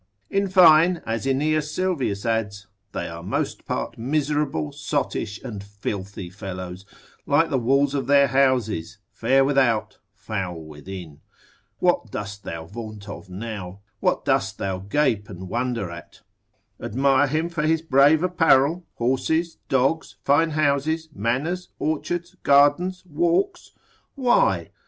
In 0.31 0.47
fine, 0.47 1.03
as 1.05 1.27
Aeneas 1.27 1.71
Sylvius 1.71 2.25
adds, 2.25 2.65
they 2.91 3.07
are 3.07 3.21
most 3.21 3.67
part 3.67 3.99
miserable, 3.99 4.71
sottish, 4.71 5.39
and 5.43 5.63
filthy 5.63 6.27
fellows, 6.27 6.87
like 7.27 7.51
the 7.51 7.59
walls 7.59 7.93
of 7.93 8.07
their 8.07 8.25
houses, 8.25 8.97
fair 9.11 9.45
without, 9.45 9.99
foul 10.15 10.59
within. 10.63 11.19
What 11.77 12.09
dost 12.09 12.43
thou 12.43 12.65
vaunt 12.65 13.07
of 13.07 13.29
now? 13.29 13.81
What 13.99 14.25
dost 14.25 14.57
thou 14.57 14.79
gape 14.79 15.29
and 15.29 15.47
wonder 15.47 15.91
at? 15.91 16.21
admire 16.81 17.27
him 17.27 17.47
for 17.47 17.61
his 17.61 17.83
brave 17.83 18.23
apparel, 18.23 18.87
horses, 18.95 19.59
dogs, 19.69 20.15
fine 20.23 20.49
houses, 20.49 21.09
manors, 21.13 21.69
orchards, 21.77 22.35
gardens, 22.41 23.03
walks? 23.05 23.73
Why? 24.15 24.71